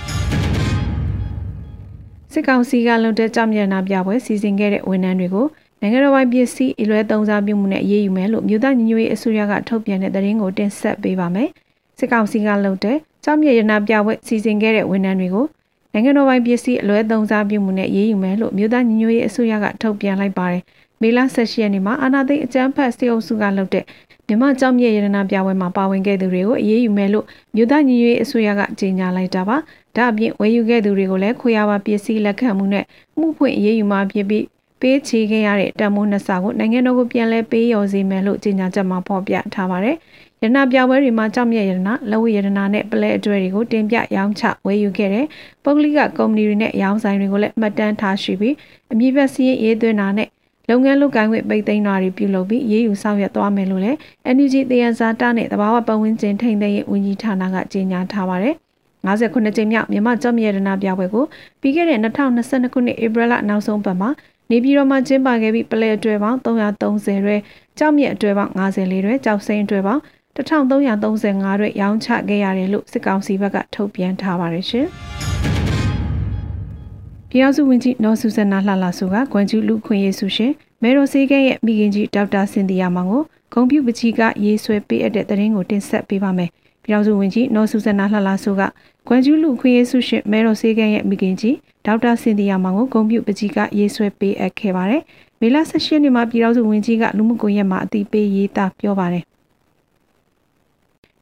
[2.32, 5.46] စစ်ကောင်စီကလုံတဲ့ကြောက်မြနာပြပွဲစီစဉ်ခဲ့တဲ့ဝန်ထမ်းတွေကို
[5.84, 11.48] နိုင်ငံတော်ပိုင်းပစ္စည်းအလွဲသုံးစားပြုမှုနဲ့အရေးယူမယ်လို့မြို့သားညီညွတ်ရေးအစိုးရကထုတ်ပြန်တဲ့သတင်းကိုတင်ဆက်ပေးပါမယ်။
[11.98, 15.46] စစ်ကောင်စီကလုံတဲ့ကြောက်မြရနာပြပွဲစီစဉ်ခဲ့တဲ့ဝန်ထမ်းတွေကို
[15.92, 20.62] နိုင်ငံတော်ပိုင်းပစ္စည်းအလွဲသုံးစားပြုမှုနဲ့ရေးယူမယ်လို့မြို့သားညီညွတ်ရေးအစိုးရကထုတ်ပြန်လိုက်ပါတယ်။
[21.00, 23.84] မေလ18ရက်နေ့မှာအာဏာသိမ်းအကြမ်းဖက်စစ်အုပ်စုကလုပ်တဲ့
[24.28, 29.56] မြမကြောင့်မြေရတနာပြပွဲမှာပါဝင်ခဲ့သူတွေကိုအေးအေးယူမယ်လို့မြို့သားညီညွတ်ရေးအစိုးရကကြေညာလိုက်တာပါ။
[29.96, 32.84] ဒါအပြင်ဝယ်ယူခဲ့သူတွေကိုလည်းခွေရပါပစ္စည်းလက်ခံမှုနဲ့
[33.18, 34.44] မှုဖွင့်အေးအေးယူမှဖြစ်ပြီး
[34.84, 39.96] ပေးချေခဲ့ရတဲ့တံမိုးနှစ်ဆကိုနိုင်ငံတော်ကိုပြန်လဲပေးရော်စေမယ်လို့ကြေညာချက်မှာဖော်ပြထားပါတယ်။
[40.42, 45.26] ရတနာပြပွဲတွေမှာကြောင့်မြရတနာလဝရတနာနဲ့ပလဲအတွဲတွေကိုတင်ပြရောင်းချဝယ်ယူခဲ့တဲ့
[45.64, 48.54] ပုဂ္ဂလိကကုမ္ပဏီတွေနဲ့ရောင်းဆိုင်တွေကိုလည်းမှတ်တမ်းထားရှိပြီး
[48.92, 50.28] အမည်ပဲစီးရင်ရေးသွင်းတာနဲ့
[50.70, 53.96] လုပ်ငန်းလုပ်ကိုင်ခွင့်ပိတ်သိမ်းတာတွေပြုလုပ်ပြီးရေးယူဆောင်ရွက်သွားမယ်လို့လည်း
[54.36, 58.56] NUG တယံဇာတာနဲ့တဘာဝပတ်ဝန်းကျင်ထိန်းသိမ်းရေးဝန်ကြီးဌာနကကြေညာထားပါတယ်။
[59.04, 61.24] 59ကြိမ်မြောက်မြန်မာကျောက်မြေရတနာပြပွဲကို
[61.60, 64.10] ပြီးခဲ့တဲ့2022ခုနှစ်ဧပြီလနောက်ဆုံးပတ်မှာ
[64.50, 67.36] နေပြည်တော်မှာကျင်းပခဲ့ပြီးပလဲအတွဲပေါင်း330ရွဲ
[67.78, 70.02] ကြောက်မြက်အတွဲပေါင်း54ရွဲကြောက်စိမ်းအတွဲပေါင်း
[70.36, 74.86] 1335ရွဲရောင်းချခဲ့ရတယ်လို့စစ်ကောင်စီဘက်ကထုတ်ပြန်ထားပါတယ်ရှင်။
[77.30, 80.52] ပြည်အောင်စုဝန်ကြီးနော်ဆူဇနာလှလှဆူကဂွမ်ကျူလူခွင့်ရေးဆုရှင်
[80.82, 86.50] မဲရိုစေးကဲရဲ့မိခင်ကြီးဒေါက်တာစင်တီယာမောင်ကိုဂုံပြူပချီကရေးဆွဲပေးအပ်တဲ့သတင်းကိုတင်ဆက်ပေးပါမယ်။
[86.84, 88.62] ပြည်တော်စုဝန်ကြီးနော်ဆူဇနာလှလာဆိုက
[89.08, 95.02] ကွမ်ကျူးလူခွေးရေးဆုရှင်မဲတော်စေးကန်ရဲ့မိခင်ကြီးဒေါက်တာစင်တီယာမောင်ကိုဂုံပြုပကြီးကရေးဆွဲပေးအပ်ခဲ့ပါတယ်။
[95.40, 99.24] မေလ16ရက်နေ့မှာပြည်တော်စုဝန်ကြီးကလူမှုကွန်ရက်မှာအတိပေးရေးသားပြောပါတယ်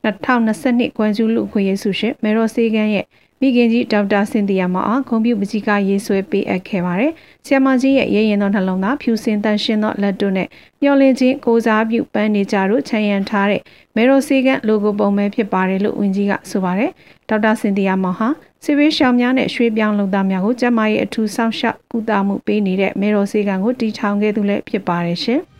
[0.04, 3.04] 2022ကွမ်ကျူးလူခွေးရေးဆုရှင်မဲတော်စေးကန်ရဲ့
[3.44, 7.12] မိခင်ကြီးဒေါက်တာစင်တီယာမောင်အားဂုံပြုပကြီးကရေးဆွဲပေးအပ်ခဲ့ပါတယ်။
[7.46, 10.48] ဆ iam မကြီးရဲ့ရဲရင်သောနှလုံးသားဖြူစင်တန်ရှင်းသောလက်တို့နဲ့
[10.82, 13.60] မျောလင်းခြင်းကိုစားပြုပန်းနေကြတို့ခြံရံထားတဲ့
[13.96, 16.90] မဲရိုစီကန်လိုဂိုပုံပဲဖြစ်ပါတယ်လို့ဝန်ကြီးကဆိုပါတယ်။
[17.28, 18.28] ဒေါက်တာစင်တီယာမောင်ဟာ
[18.64, 25.42] စစ်ဘေးရှောင်များနဲ့ရွှေပြောင်းလုံသားများကိုကျန်းမာရေးအထူးစောင့်ရှောက်ကုသမှုပေးနေတဲ့မဲရိုစီကန်ကိုတည်ထောင်ခဲ့သူလည်းဖြစ်ပါတယ်ရှင်။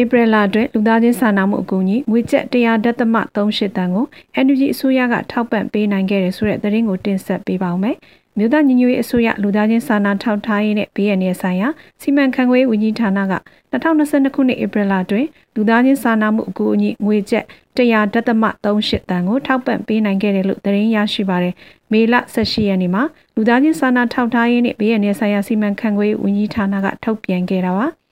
[0.00, 4.06] ဧပြီလအတွင်းလူသားချင်းစာနာမှုအကူအညီငွေကျပ်100ဒသမ38တန်ကို
[4.44, 7.96] NUG အစိုးရကထောက်ပံ့ပေးနိုင်ခဲ့တယ်ဆိုတဲ့သတင်းကိုတင်ဆက်ပေးပါောင်းမယ်။
[8.38, 11.68] မြို့သားညီညွတ်ရေးအစိုးရလူသားချင်းစာနာထောက်ထားရေးနဲ့ BNN ဆိုင်ရာ
[12.00, 13.34] စီမံခန့်ခွဲဝန်ကြီးဌာနက
[13.72, 17.44] 2022ခုနှစ်ဧပြီလအတွင်းလူသားချင်းစာနာမှုအကူအညီငွေကျပ်
[17.76, 21.54] 100ဒသမ38တန်ကိုထောက်ပံ့ပေးနိုင်ခဲ့တယ်လို့သတင်းရရှိပါတယ်။
[21.92, 23.02] မေလ18ရက်နေ့မှာ
[23.36, 27.88] လူသားချင်းစာနာထောက်ထားရေးနဲ့ BNN ဆိုင်ရာစီမံခန့်ခွဲဝန်ကြီးဌာနကထုတ်ပြန်ခဲ့တာပါ။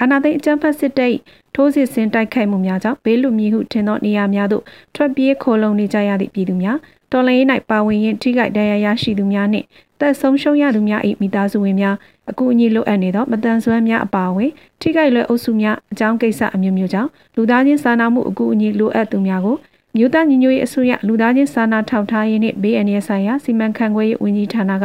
[0.00, 1.16] အာနာသိန်းအကြမ်းဖက်စစ်တပ်
[1.54, 6.78] ထိုးစစ်ဆင်တိုက်ခိုက်မှုများကြောင့်ဘေးလူမြည်ဟုထင်သောနေရာများသို့ထွက်ပြေးခိုလုံနေကြရသည့်ပြည်သူများ
[7.12, 9.66] တော်လှန်ရေး၌ပါဝင်ရင်းထိခိုက်ဒဏ်ရာရရှိသူများနှင့်
[10.00, 11.96] တပ်ဆုံးရှုံးရသူများ၏မိသားစုဝင်များ
[12.30, 19.56] အကူအညီလိုအပ်နေသောမတန်ဆွမ်းများအပါအဝင်ထိခိုက်လွယ်အုပ်စုများအကြောင်းကိစ္စအမျိုးမျိုးကြောင့်လူသားချင်းစာနာမှုအကူအညီလိုအပ်သူများကို
[19.96, 24.84] မြို့သားညီညွတ်ရေးအစိုးရလူသားချင်းစာနာထောက်ထားရေးနှင့်ဘေးအန္တရာယ်ဆိုင်ရာစီမံခန့်ခွဲရေးဝန်ကြီးဌာနက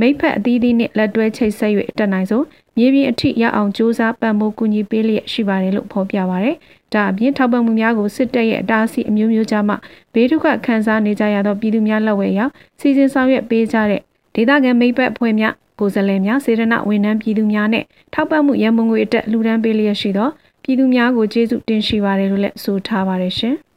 [0.00, 2.44] မိဖက်အသီးသီးနှင့်လက်တွဲချိတ်ဆက်၍တက်နိုင်ဆုံး
[2.76, 6.56] မြေပြင်အထိရအောင်စ조사ပံ့ပိုးကူညီပေးလျက်ရှိပါတယ်လို့ဖော်ပြပါရယ်။
[6.92, 9.74] ဒါအပြင်ထောက်ပံ့မှုများကိုစစ်တပ်ရဲ့အတားအဆီးအမျိုးမျိုးကြားမှ
[10.14, 14.00] ဘေးဒုက္ခခံစားနေကြရသောပြည်သူများလက်ဝဲရောက်စီစဉ်ဆောင်ရွက်ပေးကြတဲ့
[14.34, 20.28] ဒေသခံမိဘအဖွဲ့များကိုယ်စားလှယ်များစေရနာဝန်ထမ်းပြည်သူများနဲ့ထောက်ပံ့မှုရန်ပုံငွေအတက်လူဒန်းပေးလျက်ရှိသော
[20.62, 23.54] ပြည်သူများကိုကျေးဇူးတင်ရှိပါတယ်လို့လည်းဆိုထားပါတယ်ရှင်။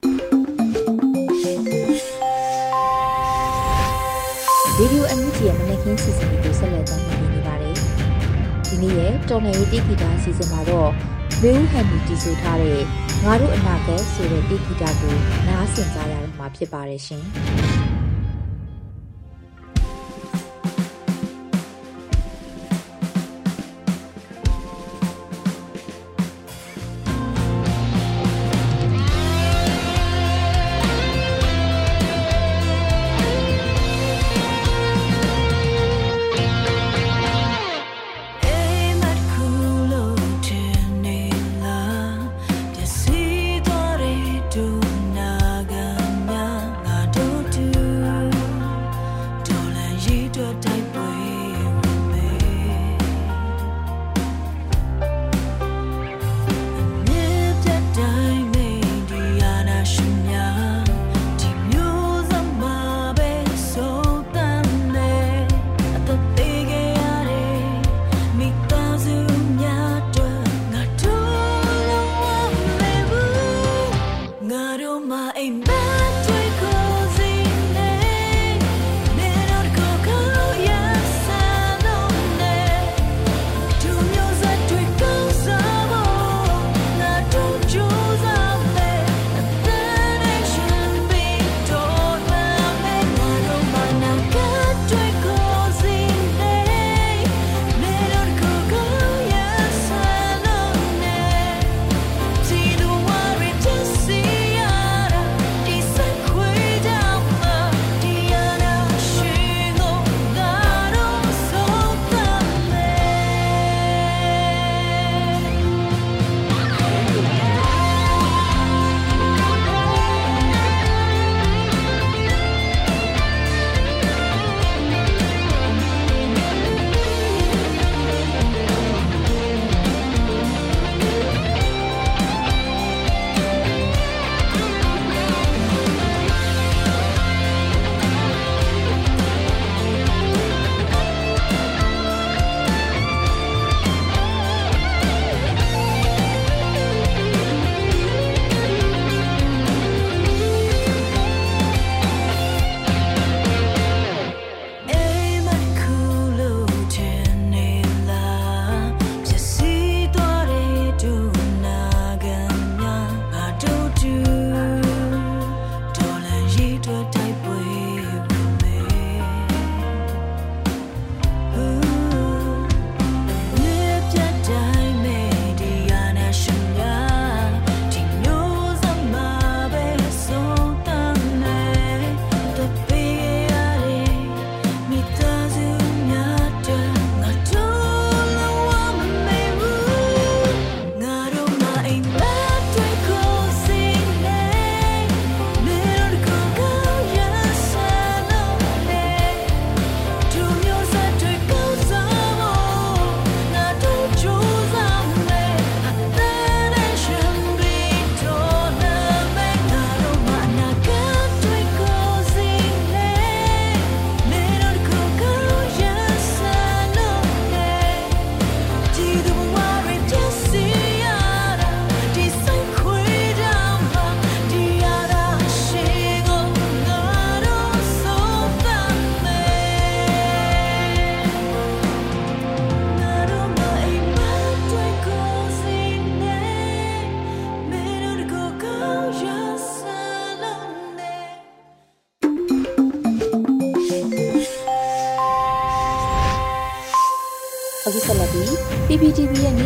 [4.78, 7.76] ဗီဒီယိုအန်ယူဂျီရဲ့မနက်ခင်းစီစဉ်ကိုဆက်လက်တင်ပြနေပါတယ်။
[8.68, 10.92] ဒီနေ့ရဲ့တော်နယ်ရေးတိဂီတာစီစဉ်မှာတော့
[11.42, 12.82] မေဦးဟန်နီတီဆိုထားတဲ့
[13.24, 15.16] ငါတို့အနာဂတ်ဆိုတဲ့တိဂီတာကို
[15.48, 17.24] နားဆင်ကြရတော့မှာဖြစ်ပါတယ်ရှင်။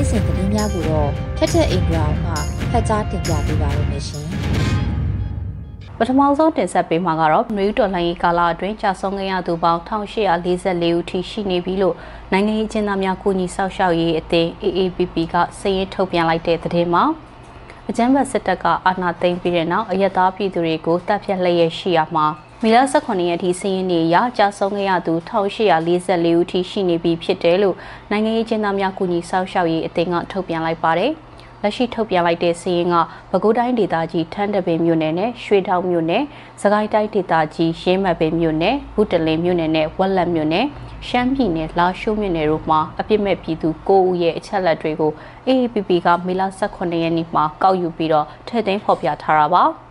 [0.10, 2.34] စဉ်သတင်းများကိုတော့ထက်ထက်အင်ဒရာအောင်မှ
[2.72, 4.26] ဖတ်ကြားတင်ပြပေးပါရမရှင်။
[5.98, 11.96] ပထမဆုံးတင်ဆက်ပေးမှာကတော့နွေဦးတော်လှန်ရေးကာလအတွင်းကြာဆုံးခဲ့ရသူပေါင်း1844ဦးထိရှိနေပြီလို့
[12.32, 17.04] နိုင်ငံရေးကျင်းသားများကူညီဆောက်ရှောက်ရေးအသင်း AAPP ကစာရင်းထုတ်ပြန်လိုက်တဲ့သတင်းမှာ
[17.90, 22.28] အကြမ်းဖက်စစ်တပ်ကအာဏာသိမ်းပြီးတဲ့နောက်အယက်သားပြည်သူတွေကိုတပ်ဖြတ်လျက်ရှိရမှာ
[22.64, 27.76] မီလ18ရက်ထိစည်ရင်းနေရကြာဆုံးခဲ့ရသူ1844ဦးထိရှိနေပြီဖြစ်တယ်လို့
[28.12, 31.12] နိုင်ငံရေးကျင်းသားများကူညီဆောက်ရှောက်ရေးအသင်းကထုတ်ပြန်လိုက်ပါတယ်။
[31.62, 32.96] လက်ရှိထုတ်ပြန်လိုက်တဲ့စီးရင်က
[33.32, 36.24] ပဲခူးတိုင်းဒေသကြီးထန်းတပင်မြို့နယ်နဲ့ရွှေတောင်မြို့နယ်၊
[36.62, 40.66] စကိုင်းတိုင်းဒေသကြီးရင်းမပင်မြို့နယ်၊ဘူးတလင်မြို့နယ်နဲ့ဝက်လက်မြို့နယ်
[41.08, 45.12] ရှမ်းပြည်နယ်လာရှိုးမြို့နယ်တို့မှာအပြစ်မဲ့ပြည်သူ9ဦးရဲ့အချက်လက်တွေကို
[45.48, 49.66] AAPP ကမေလ18ရက်နေ့မှာကောက်ယူပြီးတော့ထည့်သွင်းဖော်ပြထားတာပါ။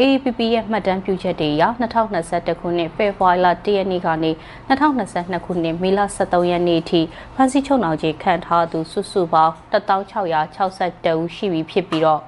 [0.00, 1.64] AAPP ရဲ့မှတ်တမ်းပြုချက်တွေအရ
[2.12, 4.30] 2021ခုနှစ်ဖေဖော်ဝါရီလ1ရက်နေ့ကနေ
[4.68, 7.00] 2022ခုနှစ်မေလ23ရက်နေ့ထိ
[7.34, 12.20] ဖမ်းဆီးချုပ်နှောင်ခြင်းခံထားသူစုစုပေါင်း1662ဦးရှိပြီဖြစ်ပြီးတော့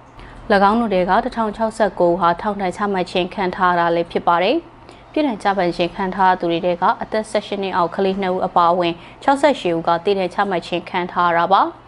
[0.70, 1.12] ၎င်းတို့တွေက
[1.56, 4.56] 1069ဦးဟာထောင်ဒဏ်ချမှတ်ခြင်းခံထားရတာလည်းဖြစ်ပါတယ်။
[5.12, 11.62] ပြည်ထောင်ကြပန်ရှင်ခံထားသူတွေကအသက်16နှစ်အောက်ကလေး2ဦးအပါအဝင်68ဦးကတည်တဲ့ချမှတ်ခြင်းခံထားရတာပါ။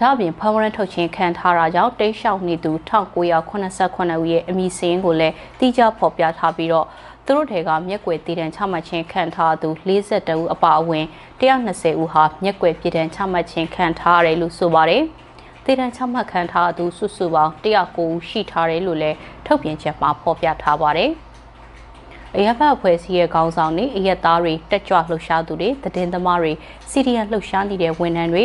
[0.00, 6.86] ဒါအပြင်ဖမ်းဝရမ်းထုတ်ခြင်းခံထားတာကြောင့်တိတ်ရှောင်နေသူ1989ဦးရဲ့အမည်စရင်းကိုလည်းတိကျဖော်ပြထားပြီးတော့
[7.26, 11.04] သူတို့တွေကမျက်ကွယ်တည်တံချမှတ်ခြင်းခံထားသူ42ဦးအပါအဝင်
[11.40, 15.02] 120ဦးဟာမျက်ကွယ်ပြည်တံချမှတ်ခြင်းခံထားရတယ်လို့ဆိုပါတယ်။
[15.64, 21.10] တည်တံချမှတ်ခံထားသူစုစုပေါင်း109ဦးရှိထားတယ်လို့လည်းထုတ်ပြန်ချက်မှာဖော်ပြထားပါတယ်။
[22.36, 26.52] အရက်ဖတ်အဖွဲ့အစည်းရဲ့ခေါင်းဆောင်တွေအရက်သားတွေတက်ကြွလှုပ်ရှားသူတွေသတင်းသမားတွေ
[26.90, 28.44] စီဒီယန်လှုပ်ရှားနေတဲ့ဝန်ထမ်းတွေ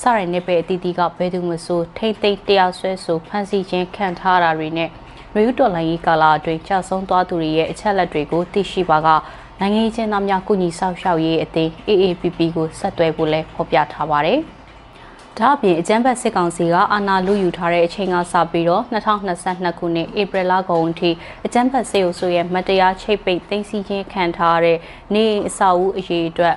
[0.00, 4.90] စရနေပဲအတီးတီးကဘယ်သူမှဆိုထိမ့်သိမ့်တရားဆွဲဆိုဖမ်းဆီးခြင်းခံထားတာတွေနဲ့
[5.34, 9.08] ရေယူတော်လိုင်းကြီးကာလာအတွင်းကြာဆုံးသွားသူတွေရဲ့အချက်လက်တွေကိုသိရှိပါက
[9.60, 14.40] နိုင်ငံရေးချင်းသားများကုညီဆောက်ရှောက်ရေးအသင်း AAPP ကိုဆက်သွယ်ဖို့လဲဖော်ပြထားပါတယ်။
[15.40, 18.82] ဒါအပြင်အကြမ်းဖက်စစ်ကောင်စီကအာဏာလုယူထားတဲ့အချိန်ကစပြီးတော့
[19.32, 21.10] 2022ခုနှစ်ဧပြီလကုန်အထိ
[21.46, 24.78] အကြမ်းဖက်စစ်အုပ်စုရဲ့မတရားချိတ်ပိတ်သိမ်းဆည်းခြင်းခံထားရတဲ့
[25.14, 26.54] နေအဆောက်အဦအရေးအတွက်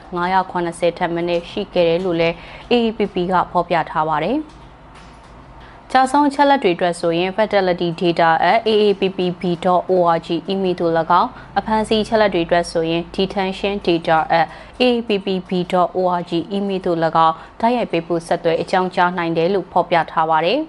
[0.47, 2.35] 980ထပ်မင်းရှိခဲ့တယ်လို့လည်း
[2.71, 4.37] AAPP ကဖော်ပြထားပါတယ်။
[5.91, 20.59] ကြာဆုံးချက်လက်တွေအတွက်ဆိုရင် fatality data@aappb.org email သို့၎င်းအဖမ်းဆီးချက်လက်တွေအတွက်ဆိုရင် detention data@aappb.org email သို့၎င်းတိုက်ရိုက်ပေးပို့ဆက်သွယ်အကြောင်းကြားနိုင်တယ်လို့ဖော်ပြထားပါတယ်။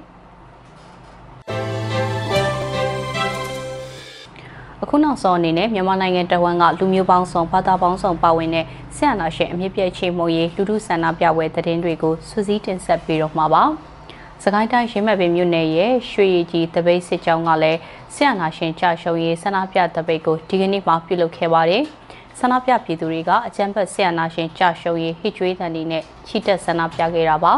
[4.82, 13.64] အခုနောက်ဆုံးအနေနဲ့မြန်မာနိုင်ငံတဝန်းကလူမျိုးပေါင်းစုံဘာသာပေါင်းစုံပါဝင်တဲ့ဆရာနာရှင်အမြင့်ပြည့်ချေမှုရေးလူထုဆန္ဒပြပွဲသတင်းတွေကိုစူးစီးတင်ဆက်ပေးတော့မှာပါ။
[14.44, 17.78] စကိုင်းတိုင်းရင်းမဲ့ပင်မြို့နယ်ရဲ့ရွှေရည်ကြီးတပိတ်စစ်ကြောင်းကလည်း
[18.14, 21.82] ဆရာနာရှင်ကြရှုံရေးဆန္ဒပြတပိတ်ကိုဒီကနေ့မှပြုလုပ်ခဲ့ပါတယ်။
[22.38, 27.52] ဆန္ဒပြပြည်သူတွေကအကြမ်းဖက်ဆရာနာရှင်ကြရှုံရေးဟစ်ကြွေးတန်တွေနဲ့ချီတက်ဆန္ဒပြခဲ့တာပါ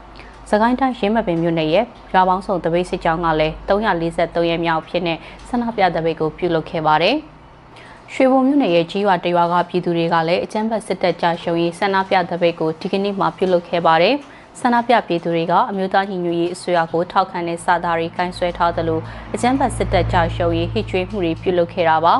[0.50, 5.18] ။စကိုင်းတိုင်းရင်းမဲ့ပင်မြို့နယ်ရဲ့ရွာပေါင်းစုံတပိတ်စစ်ကြောင်းကလည်း343ရက်မြောက်ဖြစ်တဲ့
[5.48, 7.16] ဆန္ဒပြတပိတ်ကိုပြုလုပ်ခဲ့ပါတယ်။
[8.12, 14.16] ရွှေဘုံမြို့နယ်ရဲ့ကြီးရွာတရွာကပြည်သူတွေကလည်းအကြမ်းဖက်စစ်တပ်ကြရှုံရေးဆန္ဒပြတပိတ်ကိုဒီကနေ့မှပြုလုပ်ခဲ့ပါတယ်။
[14.60, 19.00] ဆန္ဒပြပြည်သူတွေကအမျိုးသားညီညွတ်ရေးအစိုးရကိုထောက်ခံတဲ့စာသားတွေကင်ဆွဲထားသလို
[19.34, 22.14] အကြမ်းဖက်စစ်တပ်ကြောင့်ရှုံရေးဟစ်ကြွေးမှုတွေပြုလုပ်ခဲ့တာပါ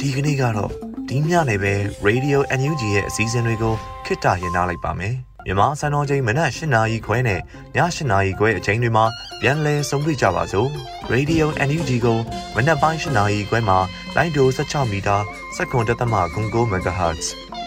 [0.00, 0.70] ဒီကနေ့ကတော့
[1.08, 1.74] ဒီညနေပဲ
[2.06, 3.74] Radio NUG ရဲ့အစည်းအဝေးတွေကို
[4.06, 5.14] ခਿੱတရနာလိုက်ပါမယ်
[5.46, 7.40] မြန်မာစံတော်ချိန်မနက်၈နာရီခွဲနဲ့ည
[7.76, 9.04] ၈နာရီခွဲအချိန်တွေမှာ
[9.40, 10.68] ပြန်လည်ဆုံးဖြတ်ကြပါစို့
[11.12, 12.18] Radio NUG ကို
[12.56, 13.78] မနက်ပိုင်း၈နာရီခွဲမှာ
[14.16, 15.16] လိုင်းဒို16မီတာ
[15.56, 17.26] စက္ကန့်တသမ9 MHz